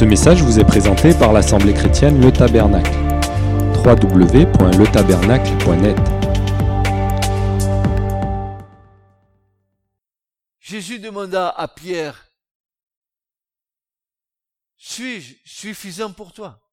[0.00, 2.90] Ce message vous est présenté par l'Assemblée chrétienne Le Tabernacle.
[3.84, 5.98] www.letabernacle.net
[10.58, 12.32] Jésus demanda à Pierre,
[14.78, 16.66] suis-je suffisant pour toi?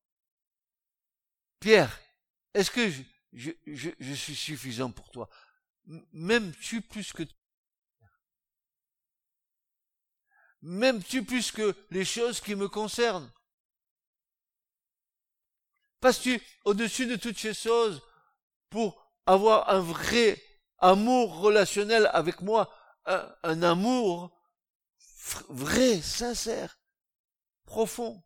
[1.59, 1.99] Pierre,
[2.53, 3.01] est-ce que je,
[3.33, 3.51] je,
[3.99, 5.29] je, suis suffisant pour toi?
[6.13, 7.23] M'aimes-tu plus que
[10.67, 13.31] M'aimes-tu plus que les choses qui me concernent
[16.01, 18.01] Passes-tu au-dessus de toutes ces choses
[18.69, 20.43] pour avoir un vrai
[20.79, 22.69] amour relationnel avec moi,
[23.05, 24.37] un, amour
[25.47, 26.77] vrai, sincère,
[27.63, 28.21] profond?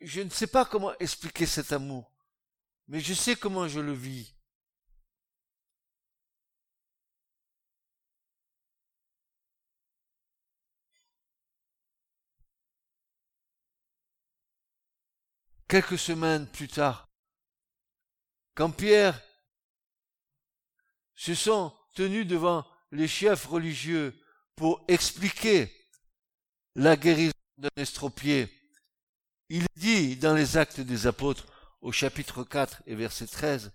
[0.00, 2.10] Je ne sais pas comment expliquer cet amour,
[2.88, 4.34] mais je sais comment je le vis.
[15.70, 17.08] Quelques semaines plus tard,
[18.56, 19.22] quand Pierre
[21.14, 24.12] se sont tenus devant les chefs religieux
[24.56, 25.72] pour expliquer
[26.74, 28.48] la guérison d'un estropié,
[29.48, 31.46] il dit dans les actes des apôtres
[31.82, 33.70] au chapitre 4 et verset 13,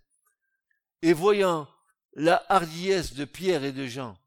[1.01, 1.65] et voyant
[2.11, 4.17] la hardiesse de Pierre et de Jean,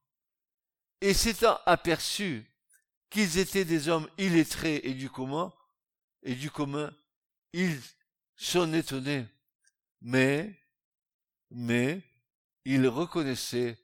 [1.03, 2.51] et s'étant aperçu
[3.11, 5.53] qu'ils étaient des hommes illettrés et du commun,
[6.23, 6.91] et du commun,
[7.53, 7.81] ils
[8.37, 9.27] sont étonnés,
[10.01, 10.55] mais,
[11.51, 12.03] mais,
[12.65, 13.79] ils reconnaissaient,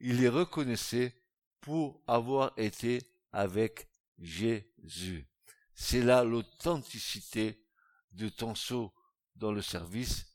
[0.00, 1.14] ils les reconnaissaient
[1.60, 3.02] pour avoir été
[3.32, 5.26] avec Jésus.
[5.74, 7.64] C'est là l'authenticité
[8.12, 8.92] de ton saut
[9.36, 10.26] dans le service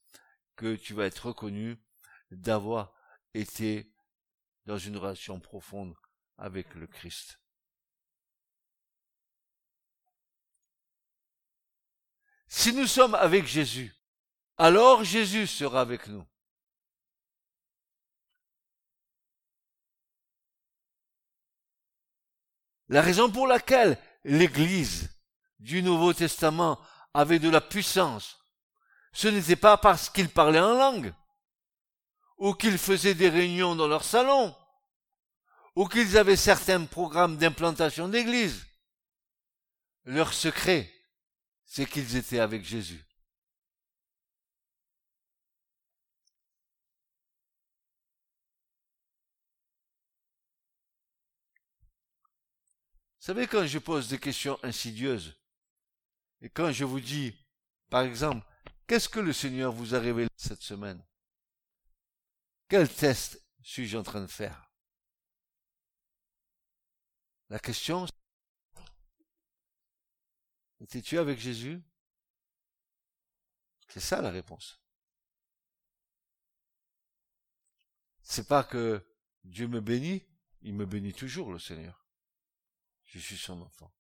[0.56, 1.78] que tu vas être reconnu
[2.32, 2.94] d'avoir
[3.34, 3.94] été
[4.66, 5.96] dans une relation profonde
[6.38, 7.43] avec le Christ.
[12.56, 13.96] Si nous sommes avec Jésus,
[14.58, 16.24] alors Jésus sera avec nous.
[22.90, 25.10] La raison pour laquelle l'Église
[25.58, 26.80] du Nouveau Testament
[27.16, 28.38] avait de la puissance,
[29.14, 31.12] ce n'était pas parce qu'ils parlaient en langue,
[32.38, 34.56] ou qu'ils faisaient des réunions dans leur salon,
[35.76, 38.64] ou qu'ils avaient certains programmes d'implantation d'église.
[40.06, 40.94] Leur secret,
[41.76, 43.04] c'est qu'ils étaient avec Jésus.
[53.18, 55.36] Vous savez, quand je pose des questions insidieuses,
[56.42, 57.36] et quand je vous dis,
[57.90, 58.46] par exemple,
[58.86, 61.04] qu'est-ce que le Seigneur vous a révélé cette semaine?
[62.68, 64.72] Quel test suis-je en train de faire?
[67.50, 68.06] La question,
[70.84, 71.82] Étais-tu avec Jésus?
[73.88, 74.82] C'est ça la réponse.
[78.22, 79.06] C'est pas que
[79.46, 80.26] Dieu me bénit,
[80.62, 82.06] il me bénit toujours, le Seigneur.
[83.06, 83.94] Je suis son enfant.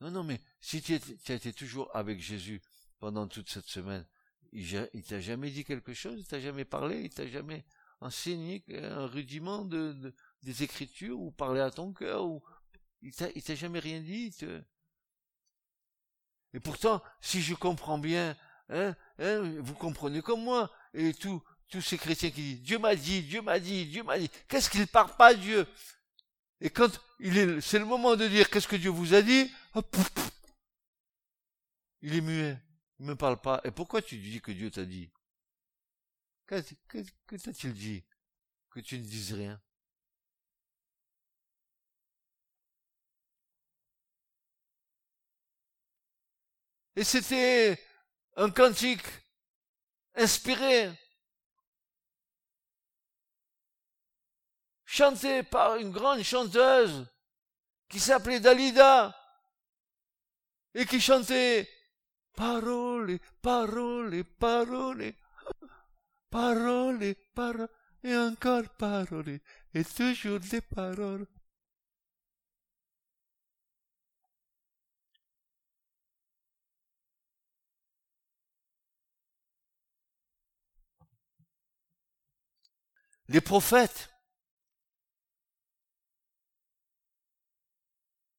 [0.00, 2.62] Non, non, mais si tu, as été toujours avec Jésus
[2.98, 4.06] pendant toute cette semaine,
[4.52, 7.64] il, t'a jamais dit quelque chose, il t'a jamais parlé, il t'a jamais
[8.00, 12.42] enseigné un rudiment de, des Écritures ou parlé à ton cœur ou
[13.00, 14.34] il t'a jamais rien dit?
[16.54, 18.36] Et pourtant, si je comprends bien,
[18.68, 21.42] hein, hein, vous comprenez comme moi, et tous
[21.80, 24.86] ces chrétiens qui disent Dieu m'a dit, Dieu m'a dit, Dieu m'a dit, qu'est-ce qu'il
[24.86, 25.66] parle pas Dieu?
[26.60, 29.52] Et quand il est, c'est le moment de dire qu'est-ce que Dieu vous a dit,
[32.00, 32.58] il est muet,
[32.98, 33.60] il me parle pas.
[33.64, 35.10] Et pourquoi tu dis que Dieu t'a dit?
[36.46, 38.04] Que, que, que t'a-t-il dit?
[38.70, 39.60] Que tu ne dises rien
[46.98, 47.80] Et c'était
[48.34, 49.06] un cantique
[50.16, 50.90] inspiré,
[54.84, 57.06] chanté par une grande chanteuse
[57.88, 59.16] qui s'appelait Dalida
[60.74, 61.70] et qui chantait
[62.34, 65.14] Parole, parole, parole,
[66.28, 67.68] parole, parole,
[68.02, 69.38] et encore parole,
[69.72, 71.28] et toujours des paroles.
[83.28, 84.10] Les prophètes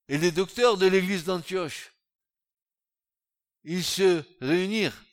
[0.07, 1.94] et les docteurs de l'église d'Antioche.
[3.63, 5.03] Ils se réunirent,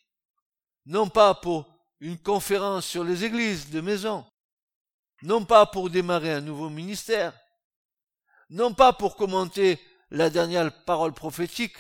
[0.87, 1.67] non pas pour
[2.00, 4.26] une conférence sur les églises de maison,
[5.23, 7.38] non pas pour démarrer un nouveau ministère,
[8.49, 9.79] non pas pour commenter
[10.11, 11.76] la dernière parole prophétique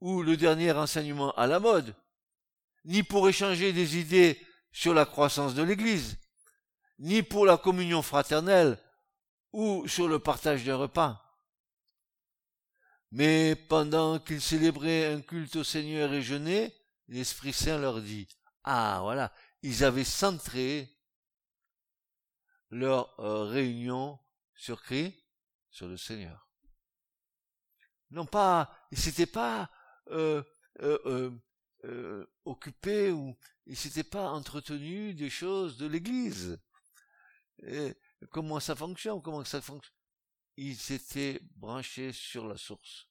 [0.00, 1.94] ou le dernier enseignement à la mode,
[2.84, 4.40] ni pour échanger des idées
[4.72, 6.16] sur la croissance de l'Église,
[7.00, 8.78] ni pour la communion fraternelle
[9.52, 11.26] ou sur le partage d'un repas.
[13.10, 16.72] Mais pendant qu'ils célébraient un culte au Seigneur et jeûnaient,
[17.08, 18.28] l'Esprit Saint leur dit,
[18.62, 19.32] ah voilà,
[19.62, 20.88] ils avaient centré
[22.70, 24.20] leur euh, réunion
[24.54, 25.14] sur Christ,
[25.70, 26.48] sur le Seigneur.
[28.10, 29.70] Non pas, ils s'étaient pas
[30.10, 30.42] euh,
[30.82, 31.30] euh
[32.44, 36.60] occupés ou ils s'étaient pas entretenus des choses de l'Église.
[38.30, 39.94] Comment ça fonctionne Comment ça fonctionne?
[40.56, 43.08] Ils s'étaient branchés sur la source.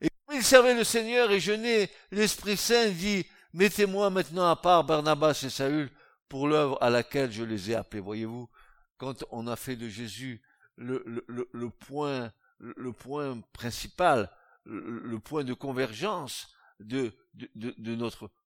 [0.00, 4.84] Et comme ils servaient le Seigneur et jeûnaient, l'Esprit Saint dit Mettez-moi maintenant à part
[4.84, 5.90] Barnabas et Saül
[6.28, 8.00] pour l'œuvre à laquelle je les ai appelés.
[8.00, 8.48] Voyez-vous,
[8.98, 10.42] quand on a fait de Jésus
[10.76, 12.32] le, point,
[13.52, 14.30] principal,
[14.64, 17.12] le, point de convergence de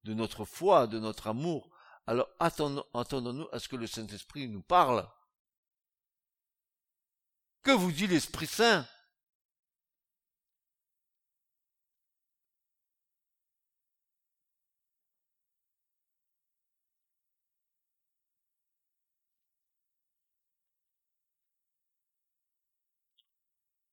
[0.07, 1.71] notre foi, de notre amour,
[2.07, 5.07] alors attendons-nous à ce que le Saint-Esprit nous parle.
[7.63, 8.87] Que vous dit l'Esprit Saint?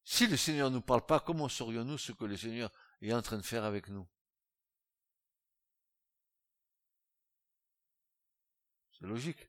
[0.04, 2.72] Si le Seigneur ne nous parle pas, comment saurions-nous ce que le Seigneur
[3.02, 4.04] est en train de faire avec nous?
[9.00, 9.48] C'est logique.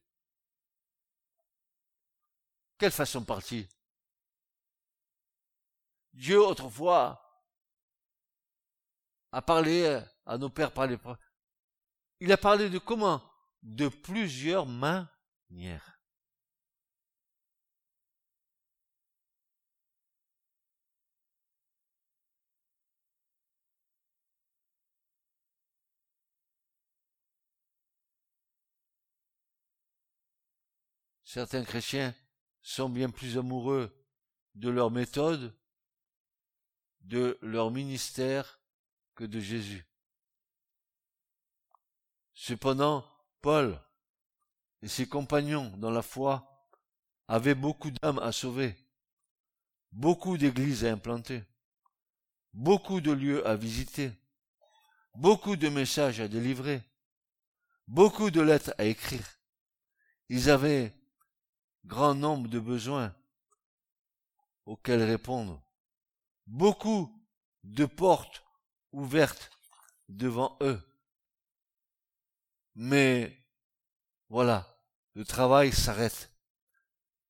[2.78, 3.68] Quelle façon partie
[6.14, 7.22] Dieu autrefois
[9.32, 10.98] a parlé à nos pères par les
[12.20, 13.22] Il a parlé de comment?
[13.62, 15.99] De plusieurs manières.
[31.30, 32.16] Certains chrétiens
[32.64, 33.96] sont bien plus amoureux
[34.56, 35.56] de leur méthode,
[37.02, 38.60] de leur ministère,
[39.14, 39.86] que de Jésus.
[42.34, 43.06] Cependant,
[43.42, 43.80] Paul
[44.82, 46.66] et ses compagnons dans la foi
[47.28, 48.76] avaient beaucoup d'âmes à sauver,
[49.92, 51.44] beaucoup d'églises à implanter,
[52.54, 54.12] beaucoup de lieux à visiter,
[55.14, 56.82] beaucoup de messages à délivrer,
[57.86, 59.28] beaucoup de lettres à écrire.
[60.30, 60.99] Ils avaient
[61.86, 63.16] grand nombre de besoins
[64.66, 65.62] auxquels répondre,
[66.46, 67.12] beaucoup
[67.64, 68.44] de portes
[68.92, 69.52] ouvertes
[70.08, 70.82] devant eux.
[72.76, 73.46] Mais
[74.30, 74.68] voilà,
[75.16, 76.32] le travail s'arrête.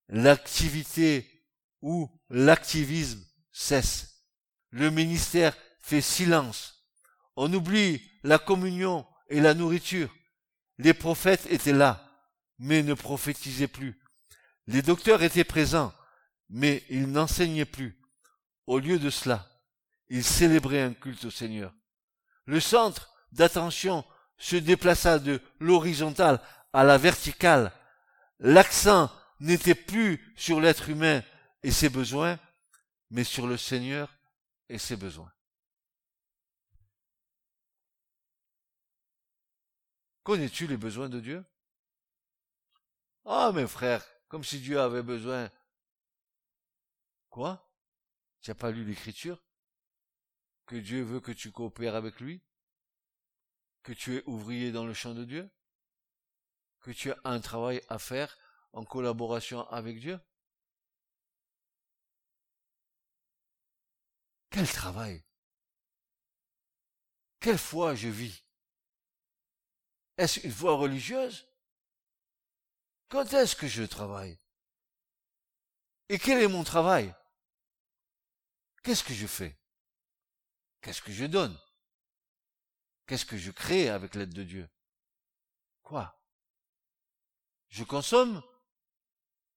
[0.10, 1.45] L'activité
[1.81, 4.25] ou l'activisme cesse.
[4.69, 6.86] Le ministère fait silence.
[7.36, 10.13] On oublie la communion et la nourriture.
[10.78, 12.10] Les prophètes étaient là,
[12.57, 13.99] mais ne prophétisaient plus.
[14.69, 15.92] Les docteurs étaient présents,
[16.48, 18.00] mais ils n'enseignaient plus.
[18.68, 19.50] Au lieu de cela,
[20.10, 21.74] ils célébraient un culte au Seigneur.
[22.45, 24.06] Le centre d'attention
[24.38, 26.39] se déplaça de l'horizontale
[26.71, 27.71] à la verticale.
[28.38, 31.23] L'accent n'était plus sur l'être humain
[31.64, 32.38] et ses besoins,
[33.09, 34.16] mais sur le Seigneur
[34.69, 35.33] et ses besoins.
[40.21, 41.44] Connais-tu les besoins de Dieu?
[43.26, 45.52] Ah, mes frères, comme si Dieu avait besoin.
[47.30, 47.68] Quoi?
[48.42, 49.44] Tu n'as pas lu l'écriture?
[50.66, 52.42] Que Dieu veut que tu coopères avec lui?
[53.83, 55.50] Que tu es ouvrier dans le champ de Dieu?
[56.80, 58.38] Que tu as un travail à faire
[58.71, 60.19] en collaboration avec Dieu?
[64.52, 65.24] Quel travail!
[67.40, 68.44] Quelle foi je vis?
[70.18, 71.48] Est-ce une foi religieuse?
[73.09, 74.39] Quand est-ce que je travaille?
[76.07, 77.13] Et quel est mon travail?
[78.83, 79.59] Qu'est-ce que je fais?
[80.81, 81.59] Qu'est-ce que je donne?
[83.06, 84.69] Qu'est-ce que je crée avec l'aide de Dieu?
[85.81, 86.16] Quoi?
[87.69, 88.42] Je consomme?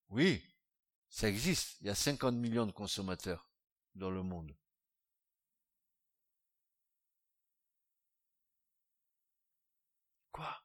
[0.09, 0.42] Oui,
[1.09, 1.76] ça existe.
[1.80, 3.49] Il y a 50 millions de consommateurs
[3.94, 4.56] dans le monde.
[10.32, 10.62] Quoi?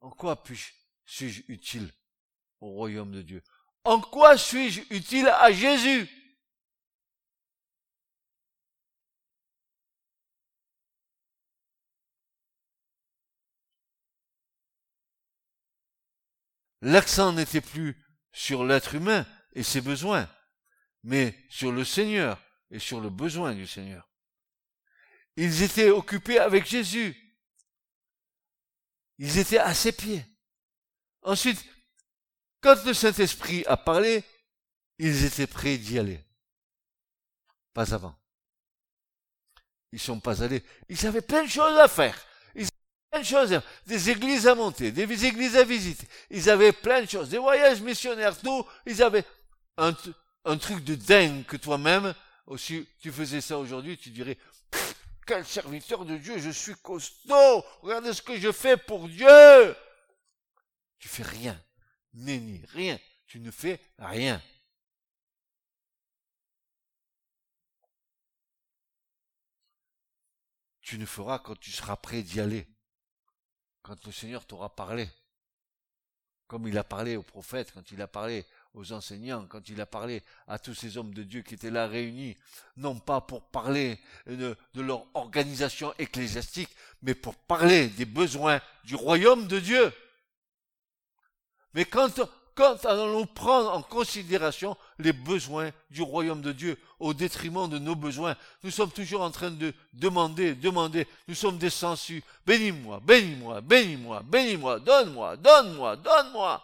[0.00, 1.92] En quoi puis-je suis-je utile
[2.60, 3.42] au royaume de Dieu?
[3.84, 6.08] En quoi suis-je utile à Jésus?
[16.82, 17.96] L'accent n'était plus
[18.32, 20.28] sur l'être humain et ses besoins,
[21.04, 24.10] mais sur le Seigneur et sur le besoin du Seigneur.
[25.36, 27.16] Ils étaient occupés avec Jésus.
[29.18, 30.24] Ils étaient à ses pieds.
[31.22, 31.64] Ensuite,
[32.60, 34.24] quand le Saint-Esprit a parlé,
[34.98, 36.20] ils étaient prêts d'y aller.
[37.72, 38.14] Pas avant.
[39.92, 40.62] Ils sont pas allés.
[40.88, 42.18] Ils avaient plein de choses à faire.
[42.54, 46.06] Ils avaient plein de choses, des églises à monter, des églises à visiter.
[46.30, 48.66] Ils avaient plein de choses, des voyages missionnaires, tout.
[48.86, 49.24] Ils avaient
[49.76, 49.92] un,
[50.56, 52.14] truc de dingue que toi-même,
[52.46, 54.36] aussi, tu faisais ça aujourd'hui, tu dirais,
[55.26, 59.74] quel serviteur de Dieu, je suis costaud, regardez ce que je fais pour Dieu.
[61.02, 61.60] Tu fais rien,
[62.14, 64.40] nenni, rien, tu ne fais rien.
[70.80, 72.68] Tu ne feras quand tu seras prêt d'y aller,
[73.82, 75.10] quand le Seigneur t'aura parlé,
[76.46, 79.86] comme il a parlé aux prophètes, quand il a parlé aux enseignants, quand il a
[79.86, 82.36] parlé à tous ces hommes de Dieu qui étaient là réunis,
[82.76, 86.70] non pas pour parler de, leur organisation ecclésiastique,
[87.02, 89.92] mais pour parler des besoins du royaume de Dieu.
[91.74, 92.20] Mais quand,
[92.54, 97.94] quand allons-nous prendre en considération les besoins du royaume de Dieu au détriment de nos
[97.94, 101.06] besoins Nous sommes toujours en train de demander, demander.
[101.28, 102.22] Nous sommes des sensus.
[102.46, 106.62] Bénis-moi, bénis-moi, bénis-moi, bénis-moi, donne-moi, donne-moi, donne-moi.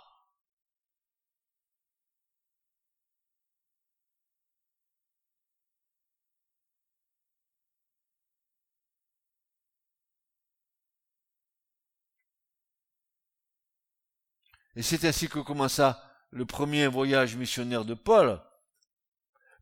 [14.79, 18.41] Et c'est ainsi que commença le premier voyage missionnaire de Paul.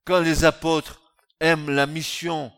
[0.05, 1.01] Quand les apôtres
[1.41, 2.53] aiment la mission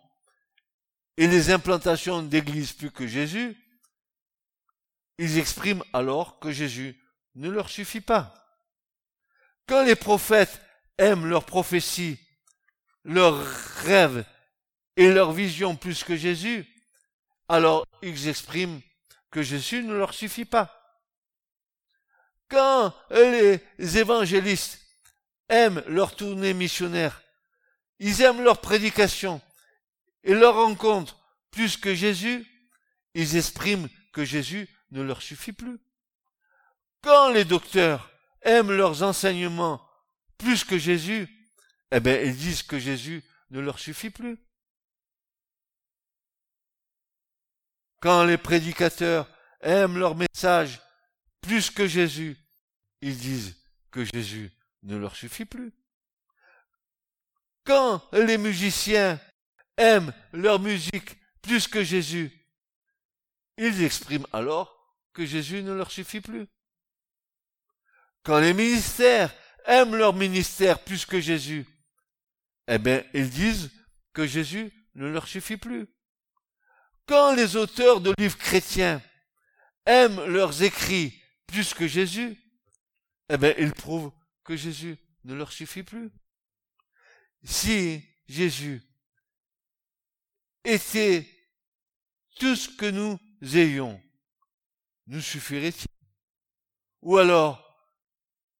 [1.16, 3.56] et les implantations d'églises plus que Jésus,
[5.18, 7.00] ils expriment alors que Jésus
[7.36, 8.34] ne leur suffit pas.
[9.68, 10.60] Quand les prophètes
[10.98, 12.18] aiment leur prophétie,
[13.04, 13.40] leurs
[13.84, 14.24] rêves
[14.96, 16.66] et leur vision plus que Jésus,
[17.48, 18.80] alors ils expriment
[19.30, 20.77] que Jésus ne leur suffit pas.
[22.48, 23.60] Quand les
[23.98, 24.80] évangélistes
[25.48, 27.22] aiment leur tournée missionnaire,
[27.98, 29.40] ils aiment leur prédication
[30.24, 31.18] et leur rencontre
[31.50, 32.46] plus que Jésus,
[33.14, 35.78] ils expriment que Jésus ne leur suffit plus.
[37.02, 38.10] Quand les docteurs
[38.42, 39.82] aiment leurs enseignements
[40.36, 41.28] plus que Jésus,
[41.90, 44.38] eh bien, ils disent que Jésus ne leur suffit plus.
[48.00, 49.28] Quand les prédicateurs
[49.60, 50.80] aiment leur message
[51.48, 52.36] plus que Jésus,
[53.00, 53.56] ils disent
[53.90, 54.52] que Jésus
[54.82, 55.72] ne leur suffit plus.
[57.64, 59.18] Quand les musiciens
[59.78, 62.30] aiment leur musique plus que Jésus,
[63.56, 66.46] ils expriment alors que Jésus ne leur suffit plus.
[68.24, 71.66] Quand les ministères aiment leur ministère plus que Jésus,
[72.66, 73.70] eh bien, ils disent
[74.12, 75.86] que Jésus ne leur suffit plus.
[77.06, 79.00] Quand les auteurs de livres chrétiens
[79.86, 81.17] aiment leurs écrits
[81.48, 82.36] plus que Jésus,
[83.28, 84.12] eh bien, ils prouvent
[84.44, 86.10] que Jésus ne leur suffit plus.
[87.42, 88.82] Si Jésus
[90.64, 91.26] était
[92.38, 93.18] tout ce que nous
[93.56, 94.00] ayons,
[95.06, 95.88] nous suffirait-il?
[97.02, 97.64] Ou alors,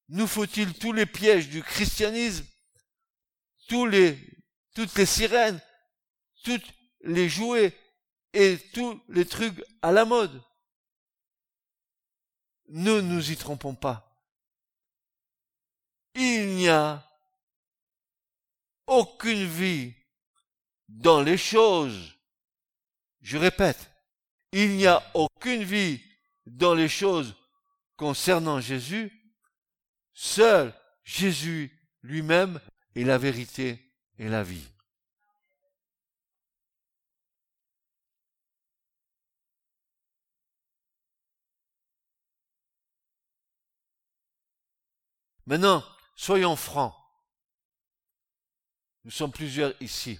[0.09, 2.45] nous faut-il tous les pièges du christianisme,
[3.67, 4.17] tous les,
[4.73, 5.61] toutes les sirènes,
[6.43, 7.77] toutes les jouets
[8.33, 10.41] et tous les trucs à la mode?
[12.69, 14.09] Ne nous y trompons pas
[16.19, 17.05] il n'y a
[18.87, 19.93] aucune vie
[20.87, 22.17] dans les choses.
[23.21, 23.91] Je répète,
[24.51, 26.01] il n'y a aucune vie
[26.45, 27.35] dans les choses
[27.95, 29.11] concernant Jésus.
[30.13, 30.73] Seul
[31.03, 31.71] Jésus
[32.01, 32.59] lui-même
[32.95, 34.67] est la vérité et la vie.
[45.49, 45.83] Maintenant,
[46.19, 46.93] Soyons francs.
[49.05, 50.19] Nous sommes plusieurs ici.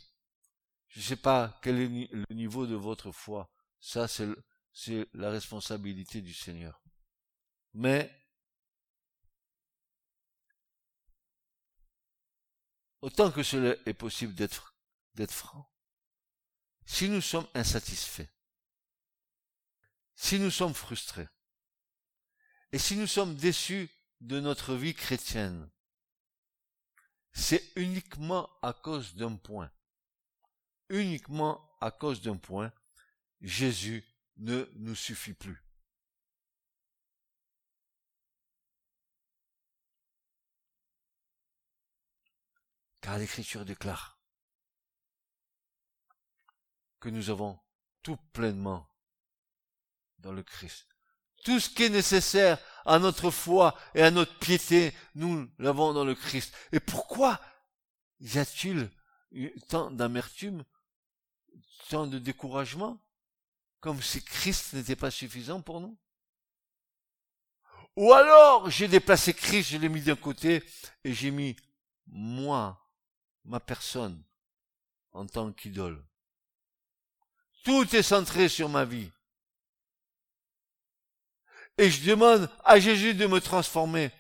[0.88, 3.52] Je ne sais pas quel est le niveau de votre foi.
[3.82, 6.82] Ça, c'est la responsabilité du Seigneur.
[7.74, 8.10] Mais,
[13.02, 14.74] autant que cela est possible d'être,
[15.28, 15.70] franc,
[16.86, 18.32] si nous sommes insatisfaits,
[20.16, 21.28] si nous sommes frustrés,
[22.72, 25.70] et si nous sommes déçus de notre vie chrétienne,
[27.32, 29.72] c'est uniquement à cause d'un point.
[30.90, 32.74] Uniquement à cause d'un point,
[33.42, 34.04] Jésus
[34.38, 35.64] ne nous suffit plus.
[43.02, 44.20] Car l'Écriture déclare
[47.00, 47.60] que nous avons
[48.04, 48.90] tout pleinement
[50.20, 50.88] dans le Christ.
[51.44, 52.60] Tout ce qui est nécessaire
[52.90, 56.52] à notre foi et à notre piété, nous l'avons dans le Christ.
[56.72, 57.40] Et pourquoi
[58.20, 58.90] y a-t-il
[59.68, 60.66] tant d'amertume,
[61.90, 63.00] tant de découragement,
[63.80, 66.00] comme si Christ n'était pas suffisant pour nous?
[67.96, 70.64] Ou alors j'ai déplacé Christ, je l'ai mis d'un côté
[71.04, 71.56] et j'ai mis
[72.08, 72.90] moi,
[73.46, 74.24] ma personne,
[75.12, 76.04] en tant qu'idole.
[77.64, 79.12] Tout est centré sur ma vie.
[81.80, 84.12] Et je demande à Jésus de me transformer.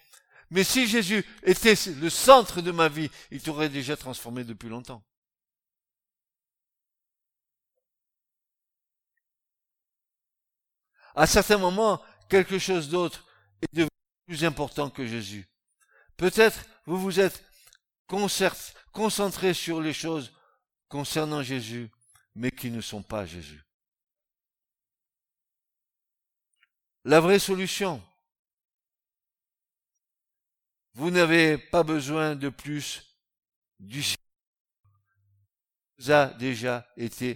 [0.50, 5.04] Mais si Jésus était le centre de ma vie, il t'aurait déjà transformé depuis longtemps.
[11.14, 13.28] À certains moments, quelque chose d'autre
[13.62, 13.90] est devenu
[14.26, 15.46] plus important que Jésus.
[16.16, 17.44] Peut-être vous vous êtes
[18.94, 20.32] concentré sur les choses
[20.88, 21.92] concernant Jésus,
[22.36, 23.69] mais qui ne sont pas Jésus.
[27.10, 28.08] La vraie solution,
[30.94, 33.18] vous n'avez pas besoin de plus
[33.80, 34.20] du ciel.
[35.98, 37.36] Vous a déjà été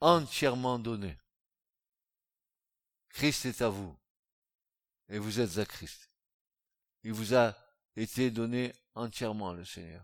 [0.00, 1.18] entièrement donné.
[3.10, 3.94] Christ est à vous
[5.10, 6.08] et vous êtes à Christ.
[7.02, 7.54] Il vous a
[7.96, 10.02] été donné entièrement, le Seigneur.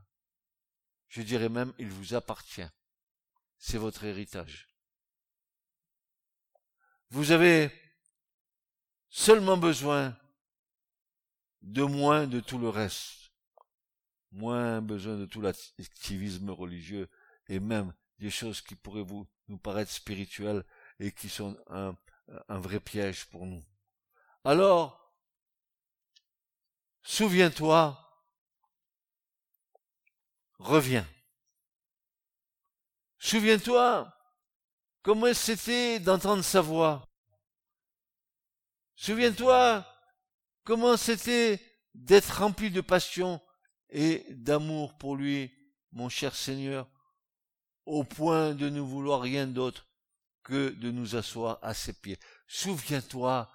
[1.09, 2.69] Je dirais même, il vous appartient.
[3.57, 4.69] C'est votre héritage.
[7.09, 7.73] Vous avez
[9.11, 10.17] seulement besoin
[11.61, 13.33] de moins de tout le reste,
[14.31, 17.11] moins besoin de tout l'activisme religieux
[17.49, 20.65] et même des choses qui pourraient vous nous paraître spirituelles
[21.01, 21.97] et qui sont un,
[22.49, 23.63] un vrai piège pour nous.
[24.45, 25.13] Alors,
[27.03, 27.99] souviens-toi,
[30.59, 31.07] reviens.
[33.19, 34.17] Souviens-toi
[35.03, 37.10] comment c'était d'entendre sa voix.
[39.01, 39.87] Souviens-toi
[40.63, 41.59] comment c'était
[41.95, 43.41] d'être rempli de passion
[43.89, 45.51] et d'amour pour lui,
[45.93, 46.87] mon cher Seigneur,
[47.87, 49.87] au point de ne vouloir rien d'autre
[50.43, 52.19] que de nous asseoir à ses pieds.
[52.47, 53.51] Souviens-toi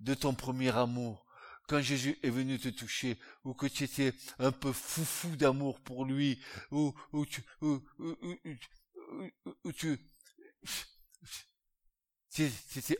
[0.00, 1.24] de ton premier amour,
[1.68, 6.04] quand Jésus est venu te toucher, ou que tu étais un peu foufou d'amour pour
[6.04, 6.38] lui,
[6.70, 7.80] ou, ou tu, ou,
[9.74, 9.98] tu,
[12.30, 12.98] tu étais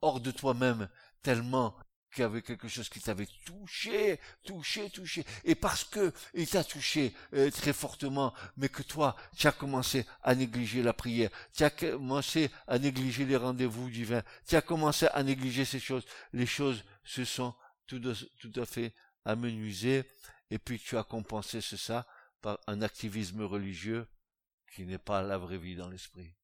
[0.00, 0.88] hors de toi-même
[1.22, 1.76] tellement
[2.12, 5.24] qu'il y avait quelque chose qui t'avait touché, touché, touché.
[5.44, 10.06] Et parce que il t'a touché euh, très fortement, mais que toi, tu as commencé
[10.22, 15.06] à négliger la prière, tu as commencé à négliger les rendez-vous divins, tu as commencé
[15.08, 17.54] à négliger ces choses, les choses se sont
[17.86, 18.00] tout,
[18.40, 20.04] tout à fait amenuisées,
[20.50, 22.06] et puis tu as compensé ça
[22.40, 24.06] par un activisme religieux
[24.74, 26.37] qui n'est pas la vraie vie dans l'esprit.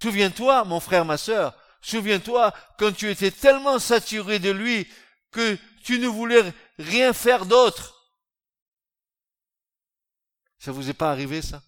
[0.00, 4.86] Souviens-toi, mon frère, ma sœur, souviens-toi quand tu étais tellement saturé de lui
[5.30, 8.12] que tu ne voulais rien faire d'autre.
[10.58, 11.62] Ça vous est pas arrivé, ça?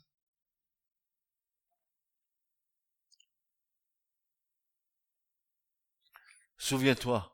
[6.59, 7.33] Souviens-toi,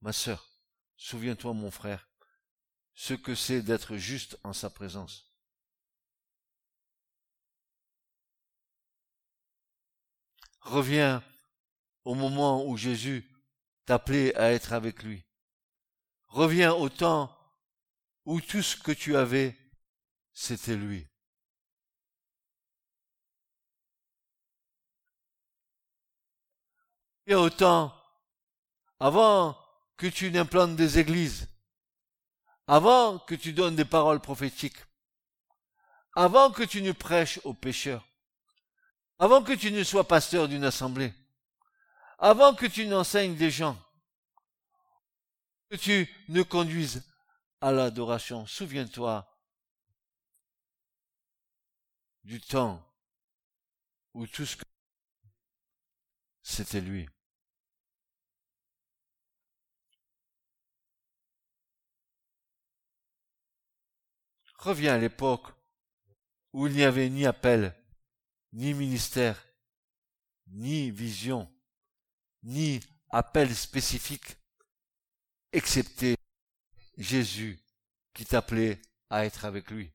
[0.00, 0.48] ma sœur,
[0.96, 2.08] souviens-toi, mon frère,
[2.94, 5.29] ce que c'est d'être juste en sa présence.
[10.70, 11.20] Reviens
[12.04, 13.28] au moment où Jésus
[13.86, 15.24] t'appelait à être avec lui.
[16.28, 17.36] Reviens au temps
[18.24, 19.58] où tout ce que tu avais,
[20.32, 21.08] c'était lui.
[27.26, 27.92] Et au temps,
[29.00, 29.58] avant
[29.96, 31.48] que tu n'implantes des églises,
[32.68, 34.84] avant que tu donnes des paroles prophétiques,
[36.14, 38.06] avant que tu ne prêches aux pécheurs,
[39.20, 41.12] avant que tu ne sois pasteur d'une assemblée,
[42.18, 43.78] avant que tu n'enseignes des gens,
[45.68, 47.06] que tu ne conduises
[47.60, 49.30] à l'adoration, souviens-toi
[52.24, 52.82] du temps
[54.14, 54.64] où tout ce que
[56.42, 57.06] c'était lui.
[64.54, 65.46] Reviens à l'époque
[66.54, 67.74] où il n'y avait ni appel,
[68.52, 69.42] ni ministère,
[70.48, 71.50] ni vision,
[72.42, 74.36] ni appel spécifique,
[75.52, 76.16] excepté
[76.96, 77.58] Jésus
[78.14, 79.92] qui t'appelait à être avec lui.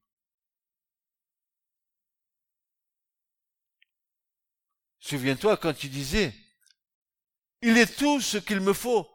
[4.99, 6.33] Souviens-toi quand tu disais,
[7.61, 9.07] il est tout ce qu'il me faut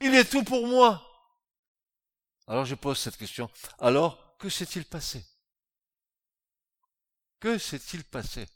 [0.00, 1.04] Il est tout pour moi.
[2.46, 3.50] Alors je pose cette question.
[3.78, 5.24] Alors, que s'est-il passé?
[7.40, 8.46] Que s'est-il passé?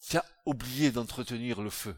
[0.00, 1.96] Tu as oublié d'entretenir le feu.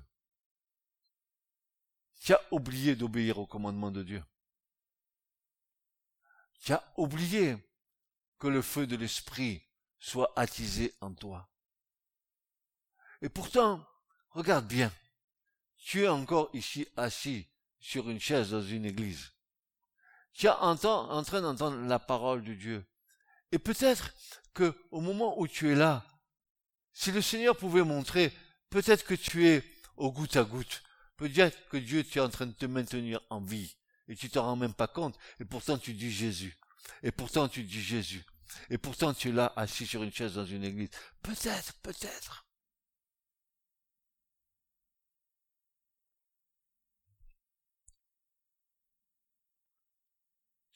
[2.21, 4.25] Tu as oublié d'obéir au commandement de Dieu.
[6.61, 7.57] Tu as oublié
[8.39, 9.63] que le feu de l'esprit
[9.99, 11.49] soit attisé en toi.
[13.23, 13.87] Et pourtant,
[14.31, 14.93] regarde bien,
[15.77, 17.49] tu es encore ici assis
[17.81, 19.33] sur une chaise dans une église.
[20.33, 22.87] Tu es en, train d'entendre la parole de Dieu.
[23.53, 24.15] Et peut-être
[24.55, 26.07] que au moment où tu es là,
[26.93, 28.33] si le Seigneur pouvait montrer,
[28.71, 29.63] peut-être que tu es
[29.97, 30.83] au goutte à goutte,
[31.17, 33.77] peut-être que Dieu tu es en train de te maintenir en vie,
[34.09, 36.59] et tu t'en rends même pas compte, et pourtant tu dis Jésus,
[37.03, 38.25] et pourtant tu dis Jésus,
[38.71, 40.91] et pourtant tu es là assis sur une chaise dans une église.
[41.23, 42.49] Peut-être, peut-être.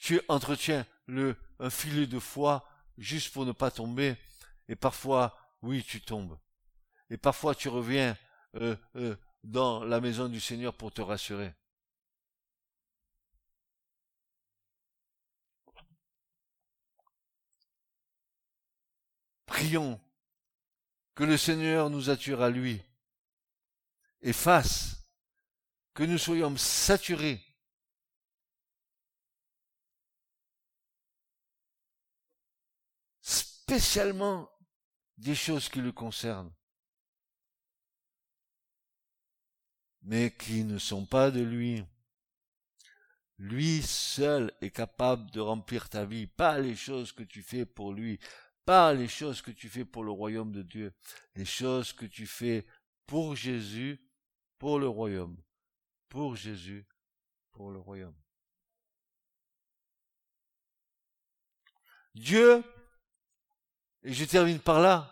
[0.03, 4.15] tu entretiens le, un filet de foi juste pour ne pas tomber,
[4.67, 6.37] et parfois, oui, tu tombes.
[7.09, 8.17] Et parfois, tu reviens
[8.55, 11.53] euh, euh, dans la maison du Seigneur pour te rassurer.
[19.45, 19.99] Prions
[21.15, 22.81] que le Seigneur nous attire à lui
[24.21, 25.05] et fasse
[25.93, 27.39] que nous soyons saturés
[33.73, 34.51] spécialement
[35.17, 36.53] des choses qui le concernent,
[40.03, 41.83] mais qui ne sont pas de lui.
[43.39, 47.93] Lui seul est capable de remplir ta vie, pas les choses que tu fais pour
[47.93, 48.19] lui,
[48.63, 50.93] pas les choses que tu fais pour le royaume de Dieu,
[51.33, 52.67] les choses que tu fais
[53.07, 53.99] pour Jésus,
[54.59, 55.35] pour le royaume,
[56.09, 56.85] pour Jésus,
[57.51, 58.15] pour le royaume.
[62.13, 62.63] Dieu
[64.03, 65.09] et je termine par là.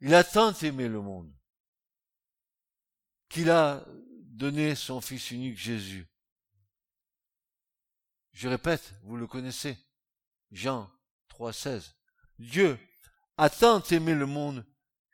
[0.00, 1.32] Il a tant aimé le monde
[3.28, 3.84] qu'il a
[4.20, 6.06] donné son Fils unique Jésus.
[8.32, 9.76] Je répète, vous le connaissez.
[10.52, 10.90] Jean
[11.30, 11.94] 3,16.
[12.38, 12.78] Dieu
[13.36, 14.64] a tant aimé le monde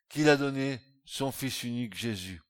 [0.09, 2.43] qu'il a donné son Fils unique Jésus.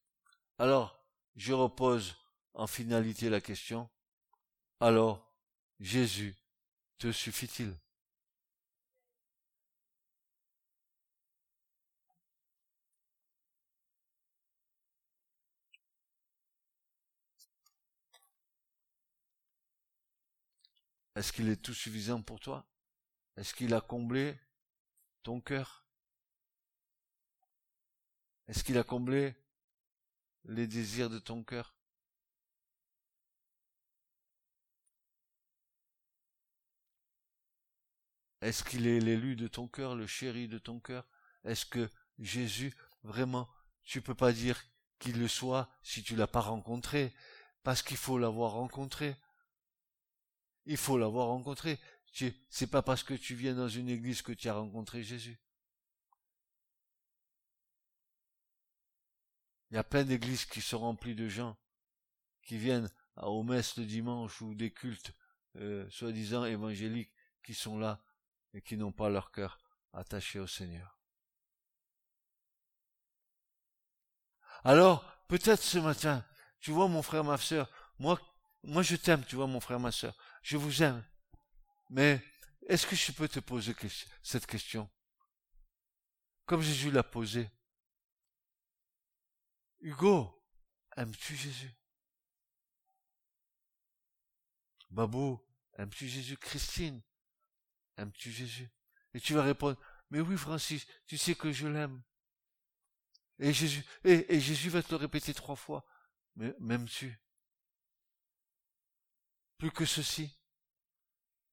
[0.59, 1.01] Alors,
[1.37, 2.17] je repose
[2.55, 3.89] en finalité la question.
[4.81, 5.33] Alors,
[5.81, 6.37] Jésus
[6.99, 7.77] te suffit-il?
[21.15, 22.67] Est-ce qu'il est tout suffisant pour toi?
[23.37, 24.39] Est-ce qu'il a comblé
[25.23, 25.87] ton cœur?
[28.47, 29.35] Est-ce qu'il a comblé
[30.45, 31.75] les désirs de ton cœur?
[38.41, 41.07] Est-ce qu'il est l'élu de ton cœur, le chéri de ton cœur?
[41.45, 43.49] Est-ce que Jésus, vraiment,
[43.85, 44.63] tu peux pas dire
[44.99, 47.15] qu'il le soit si tu l'as pas rencontré,
[47.63, 49.17] parce qu'il faut l'avoir rencontré.
[50.67, 51.79] Il faut l'avoir rencontré.
[52.49, 55.39] C'est pas parce que tu viens dans une église que tu as rencontré Jésus.
[59.71, 61.57] Il y a plein d'églises qui sont remplies de gens
[62.43, 65.13] qui viennent aux messes le dimanche ou des cultes
[65.57, 68.01] euh, soi-disant évangéliques qui sont là
[68.53, 69.59] et qui n'ont pas leur cœur
[69.93, 70.99] attaché au Seigneur.
[74.63, 76.25] Alors, peut-être ce matin,
[76.61, 78.21] tu vois mon frère, ma soeur, moi,
[78.63, 81.03] moi je t'aime, tu vois mon frère, ma soeur je vous aime.
[81.89, 82.23] Mais
[82.69, 83.75] est-ce que je peux te poser
[84.23, 84.89] cette question?
[86.45, 87.51] Comme Jésus l'a posée.
[89.81, 90.45] Hugo,
[90.97, 91.75] aimes-tu Jésus?
[94.91, 95.43] Babou,
[95.79, 96.37] aimes-tu Jésus?
[96.37, 97.03] Christine,
[97.97, 98.71] aimes-tu Jésus?
[99.15, 99.81] Et tu vas répondre,
[100.11, 102.03] mais oui Francis, tu sais que je l'aime.
[103.39, 105.87] Et Jésus, et, et Jésus va te le répéter trois fois.
[106.37, 107.19] Mais m'aimes-tu?
[109.59, 110.39] Plus que ceci,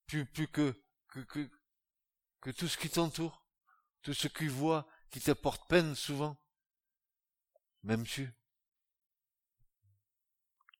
[0.07, 1.49] plus, plus que, que, que,
[2.41, 3.45] que tout ce qui t'entoure,
[4.01, 6.37] tout ce qui voit, qui te porte peine souvent,
[7.83, 8.33] même tu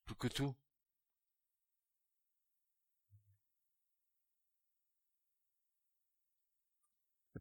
[0.04, 0.54] plus que tout.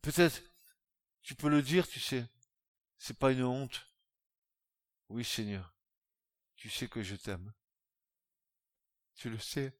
[0.01, 0.41] Peut-être,
[1.21, 2.27] tu peux le dire, tu sais,
[2.97, 3.87] c'est pas une honte.
[5.09, 5.75] Oui, Seigneur,
[6.55, 7.53] tu sais que je t'aime.
[9.21, 9.71] Tu le sais.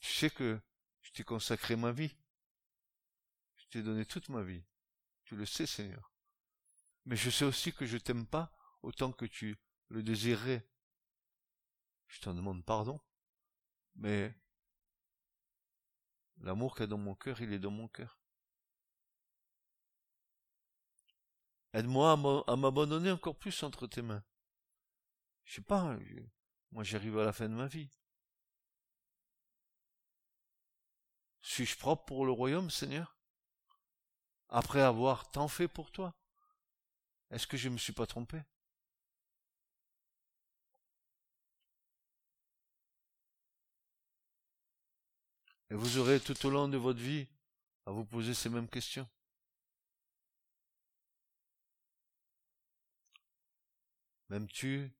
[0.00, 0.60] Tu sais que
[1.00, 2.14] je t'ai consacré ma vie.
[3.56, 4.62] Je t'ai donné toute ma vie.
[5.24, 6.12] Tu le sais, Seigneur.
[7.06, 9.56] Mais je sais aussi que je t'aime pas autant que tu
[9.88, 10.68] le désirerais.
[12.08, 13.00] Je t'en demande pardon.
[13.94, 14.38] Mais
[16.36, 18.20] l'amour qu'il y a dans mon cœur, il est dans mon cœur.
[21.72, 22.12] Aide-moi
[22.46, 24.22] à m'abandonner encore plus entre tes mains.
[25.50, 25.96] Je sais pas,
[26.70, 27.88] moi j'arrive à la fin de ma vie.
[31.42, 33.16] Suis-je propre pour le royaume, Seigneur?
[34.48, 36.14] Après avoir tant fait pour toi
[37.32, 38.40] Est-ce que je ne me suis pas trompé?
[45.70, 47.26] Et vous aurez tout au long de votre vie
[47.86, 49.08] à vous poser ces mêmes questions.
[54.28, 54.92] M'aimes-tu?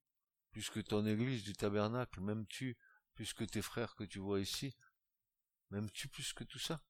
[0.51, 2.77] Plus que ton église du tabernacle M'aimes-tu
[3.15, 4.77] plus que tes frères que tu vois ici
[5.71, 6.83] M'aimes-tu plus que tout ça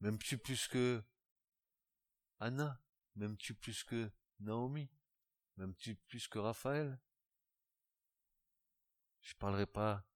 [0.00, 1.02] M'aimes-tu plus que
[2.38, 2.80] Anna
[3.16, 4.90] M'aimes-tu plus que Naomi
[5.56, 6.98] M'aimes-tu plus que Raphaël
[9.20, 10.06] Je parlerai pas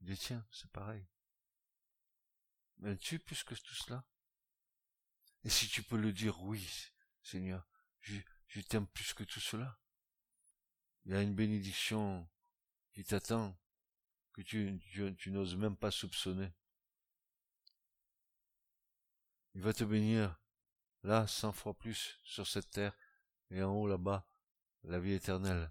[0.00, 1.06] des tiens, c'est pareil.
[2.78, 4.04] M'aimes-tu plus que tout cela
[5.44, 7.68] Et si tu peux le dire, oui, Seigneur,
[8.00, 9.78] je t'aime plus que tout cela.
[11.06, 12.28] Il y a une bénédiction
[12.92, 13.56] qui t'attend
[14.32, 14.80] que tu,
[15.28, 16.52] n'oses même pas soupçonner.
[19.54, 20.36] Il va te bénir
[21.04, 22.92] là cent fois plus sur cette terre
[23.50, 24.26] et en haut là-bas
[24.82, 25.70] la vie éternelle.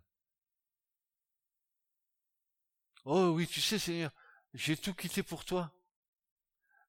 [3.04, 4.12] Oh oui, tu sais Seigneur,
[4.54, 5.72] j'ai tout quitté pour toi.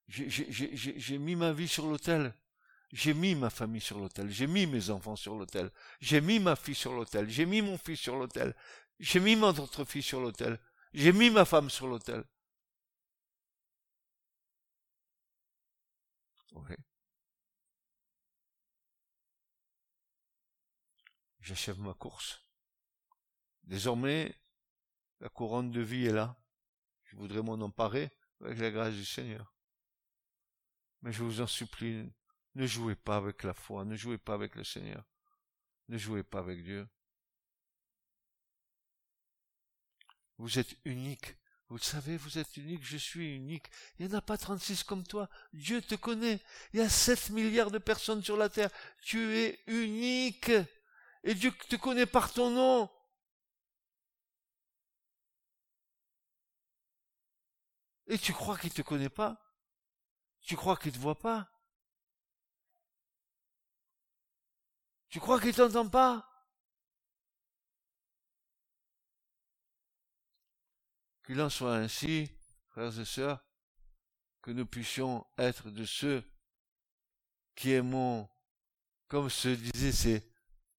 [0.06, 2.32] J'ai mis ma vie sur l'autel.
[2.96, 4.30] J'ai mis ma famille sur l'autel.
[4.30, 5.70] J'ai mis mes enfants sur l'autel.
[6.00, 7.28] J'ai mis ma fille sur l'autel.
[7.28, 8.54] J'ai mis mon fils sur l'autel.
[8.98, 10.58] J'ai mis mon autre fille sur l'autel.
[10.94, 12.24] J'ai mis ma femme sur l'autel.
[21.40, 22.46] J'achève ma course.
[23.64, 24.34] Désormais,
[25.20, 26.34] la couronne de vie est là.
[27.04, 29.54] Je voudrais m'en emparer avec la grâce du Seigneur.
[31.02, 32.10] Mais je vous en supplie,
[32.56, 35.04] ne jouez pas avec la foi, ne jouez pas avec le Seigneur,
[35.88, 36.88] ne jouez pas avec Dieu.
[40.38, 41.36] Vous êtes unique.
[41.68, 43.66] Vous le savez, vous êtes unique, je suis unique.
[43.98, 45.28] Il n'y en a pas 36 comme toi.
[45.52, 46.40] Dieu te connaît.
[46.72, 48.70] Il y a 7 milliards de personnes sur la terre.
[49.02, 50.52] Tu es unique.
[51.24, 52.90] Et Dieu te connaît par ton nom.
[58.06, 59.42] Et tu crois qu'il ne te connaît pas?
[60.40, 61.50] Tu crois qu'il ne te voit pas?
[65.16, 66.28] Tu crois qu'il t'entend pas?
[71.24, 72.30] Qu'il en soit ainsi,
[72.68, 73.42] frères et sœurs,
[74.42, 76.22] que nous puissions être de ceux
[77.54, 78.28] qui aimons,
[79.08, 80.30] comme se disaient ces,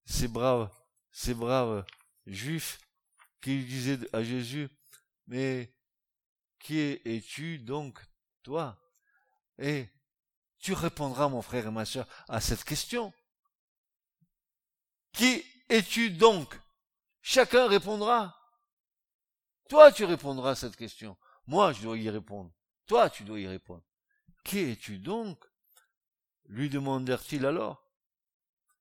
[0.06, 0.70] ces braves,
[1.10, 1.84] ces braves
[2.28, 2.80] juifs,
[3.42, 4.70] qui disaient à Jésus,
[5.26, 5.76] mais
[6.60, 8.00] qui es-tu donc,
[8.44, 8.80] toi?
[9.58, 9.90] Et
[10.60, 13.12] tu répondras, mon frère et ma sœur, à cette question.
[15.18, 16.56] Qui es-tu donc?
[17.22, 18.40] Chacun répondra.
[19.68, 21.18] Toi, tu répondras à cette question.
[21.48, 22.54] Moi, je dois y répondre.
[22.86, 23.84] Toi, tu dois y répondre.
[24.44, 25.44] Qui es-tu donc?
[26.46, 27.84] Lui demandèrent-ils alors.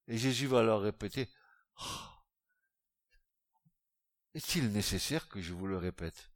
[0.08, 1.28] Et Jésus va leur répéter,
[1.80, 2.06] oh,
[4.34, 6.30] est-il nécessaire que je vous le répète?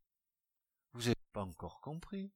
[0.94, 2.32] Vous n'avez pas encore compris.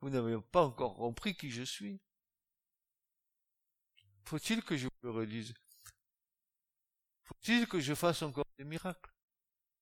[0.00, 2.00] Vous n'avez pas encore compris qui je suis.
[4.24, 5.52] Faut-il que je vous le redise?
[7.42, 9.10] Faut-il que je fasse encore des miracles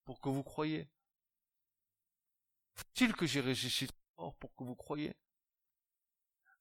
[0.04, 0.88] pour que vous croyez
[2.74, 5.16] Faut-il que j'ai ressuscité mort pour que vous croyez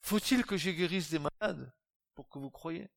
[0.01, 1.71] Faut-il que je guérisse des malades
[2.15, 2.89] pour que vous croyez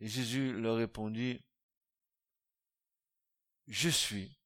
[0.00, 1.40] Et Jésus leur répondit,
[3.68, 4.36] Je suis.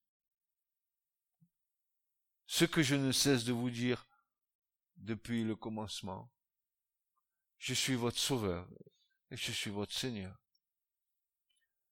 [2.47, 4.07] Ce que je ne cesse de vous dire
[4.97, 6.31] depuis le commencement.
[7.59, 8.69] Je suis votre sauveur
[9.31, 10.39] et je suis votre Seigneur.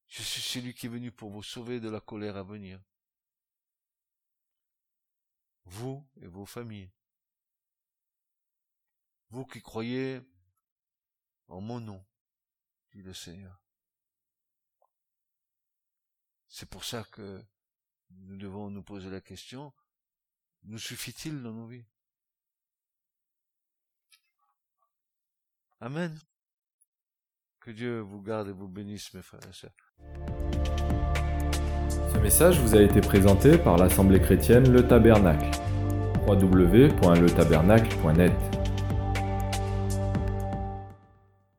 [0.09, 2.81] Je suis celui qui est venu pour vous sauver de la colère à venir.
[5.65, 6.93] Vous et vos familles.
[9.31, 10.21] Vous qui croyez
[11.49, 12.05] en mon nom,
[12.93, 13.61] dit le Seigneur.
[16.47, 17.45] C'est pour ça que
[18.11, 19.73] nous devons nous poser la question,
[20.63, 21.85] nous suffit-il dans nos vies?
[25.81, 26.19] Amen.
[27.61, 29.71] Que Dieu vous garde et vous bénisse, mes frères et sœurs.
[32.13, 35.51] Ce message vous a été présenté par l'Assemblée chrétienne Le Tabernacle.
[36.27, 38.33] www.letabernacle.net.